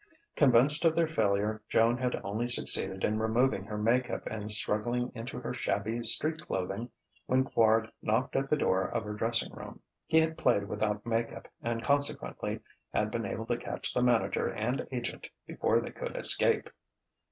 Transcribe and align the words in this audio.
Convinced 0.35 0.83
of 0.83 0.95
their 0.95 1.05
failure, 1.07 1.61
Joan 1.69 1.95
had 1.99 2.19
only 2.23 2.47
succeeded 2.47 3.03
in 3.03 3.19
removing 3.19 3.65
her 3.65 3.77
make 3.77 4.09
up 4.09 4.25
and 4.25 4.51
struggling 4.51 5.11
into 5.13 5.39
her 5.39 5.53
shabby 5.53 6.01
street 6.01 6.41
clothing, 6.41 6.89
when 7.27 7.43
Quard 7.43 7.91
knocked 8.01 8.35
at 8.35 8.49
the 8.49 8.57
door 8.57 8.87
of 8.89 9.03
her 9.03 9.13
dressing 9.13 9.51
room. 9.53 9.79
He 10.07 10.19
had 10.19 10.39
played 10.39 10.67
without 10.67 11.05
make 11.05 11.31
up, 11.31 11.47
and 11.61 11.83
consequently 11.83 12.61
had 12.91 13.11
been 13.11 13.27
able 13.27 13.45
to 13.45 13.57
catch 13.57 13.93
the 13.93 14.01
manager 14.01 14.47
and 14.47 14.87
agent 14.91 15.27
before 15.45 15.79
they 15.79 15.91
could 15.91 16.15
escape. 16.17 16.71